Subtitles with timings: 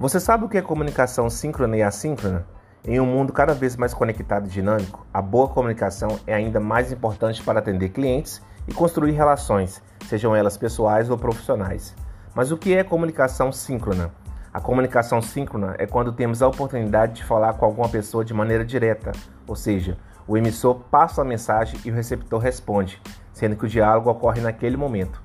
[0.00, 2.46] Você sabe o que é comunicação síncrona e assíncrona?
[2.82, 6.90] Em um mundo cada vez mais conectado e dinâmico, a boa comunicação é ainda mais
[6.90, 11.94] importante para atender clientes e construir relações, sejam elas pessoais ou profissionais.
[12.34, 14.10] Mas o que é comunicação síncrona?
[14.54, 18.64] A comunicação síncrona é quando temos a oportunidade de falar com alguma pessoa de maneira
[18.64, 19.12] direta,
[19.46, 23.02] ou seja, o emissor passa a mensagem e o receptor responde,
[23.34, 25.22] sendo que o diálogo ocorre naquele momento.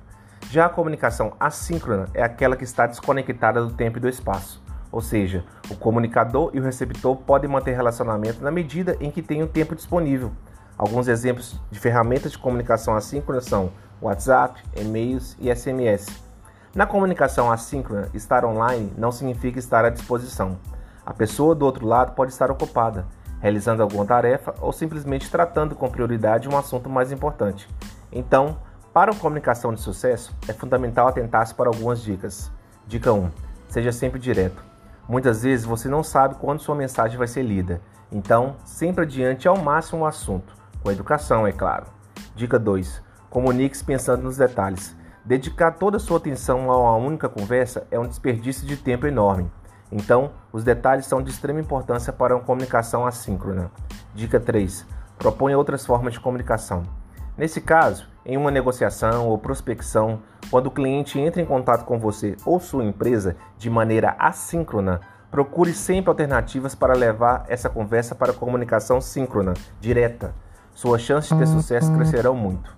[0.50, 4.65] Já a comunicação assíncrona é aquela que está desconectada do tempo e do espaço.
[4.96, 9.42] Ou seja, o comunicador e o receptor podem manter relacionamento na medida em que tem
[9.42, 10.32] o tempo disponível.
[10.78, 16.06] Alguns exemplos de ferramentas de comunicação assíncrona são WhatsApp, e-mails e SMS.
[16.74, 20.58] Na comunicação assíncrona, estar online não significa estar à disposição.
[21.04, 23.04] A pessoa do outro lado pode estar ocupada,
[23.38, 27.68] realizando alguma tarefa ou simplesmente tratando com prioridade um assunto mais importante.
[28.10, 28.56] Então,
[28.94, 32.50] para uma comunicação de sucesso, é fundamental atentar-se para algumas dicas.
[32.86, 33.30] Dica 1:
[33.68, 34.64] Seja sempre direto.
[35.08, 39.56] Muitas vezes você não sabe quando sua mensagem vai ser lida, então sempre adiante ao
[39.56, 41.86] máximo o assunto, com educação, é claro.
[42.34, 44.96] Dica 2: Comunique-se pensando nos detalhes.
[45.24, 49.50] Dedicar toda a sua atenção a uma única conversa é um desperdício de tempo enorme.
[49.90, 53.70] Então, os detalhes são de extrema importância para uma comunicação assíncrona.
[54.14, 54.86] Dica 3:
[55.18, 56.82] Proponha outras formas de comunicação.
[57.36, 60.20] Nesse caso, em uma negociação ou prospecção,
[60.50, 65.00] quando o cliente entra em contato com você ou sua empresa de maneira assíncrona,
[65.30, 70.34] procure sempre alternativas para levar essa conversa para a comunicação síncrona, direta.
[70.74, 72.74] Suas chances de ter sucesso crescerão muito.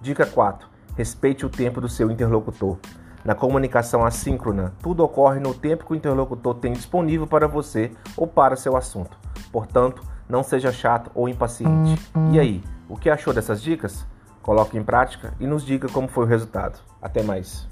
[0.00, 0.68] Dica 4.
[0.94, 2.76] Respeite o tempo do seu interlocutor.
[3.24, 8.26] Na comunicação assíncrona, tudo ocorre no tempo que o interlocutor tem disponível para você ou
[8.26, 9.16] para seu assunto.
[9.50, 11.96] Portanto, não seja chato ou impaciente.
[12.32, 14.06] E aí, o que achou dessas dicas?
[14.42, 16.80] Coloque em prática e nos diga como foi o resultado.
[17.00, 17.71] Até mais!